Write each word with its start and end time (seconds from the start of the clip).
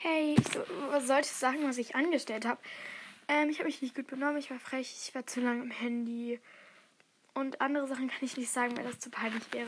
Hey, 0.00 0.36
ich 0.38 0.46
so, 0.52 0.60
was 0.90 1.08
sollte 1.08 1.26
ich 1.26 1.32
sagen, 1.32 1.64
was 1.64 1.76
ich 1.76 1.96
angestellt 1.96 2.46
habe? 2.46 2.60
Ähm, 3.26 3.50
ich 3.50 3.58
habe 3.58 3.66
mich 3.66 3.82
nicht 3.82 3.96
gut 3.96 4.06
benommen, 4.06 4.36
ich 4.36 4.48
war 4.48 4.60
frech, 4.60 4.94
ich 5.02 5.12
war 5.12 5.26
zu 5.26 5.40
lange 5.40 5.62
im 5.64 5.72
Handy. 5.72 6.38
Und 7.34 7.60
andere 7.60 7.88
Sachen 7.88 8.06
kann 8.06 8.22
ich 8.22 8.36
nicht 8.36 8.50
sagen, 8.50 8.76
weil 8.76 8.84
das 8.84 9.00
zu 9.00 9.10
peinlich 9.10 9.42
wäre. 9.52 9.66